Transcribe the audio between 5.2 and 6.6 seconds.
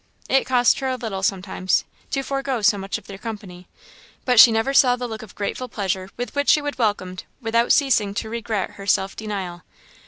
of grateful pleasure with which she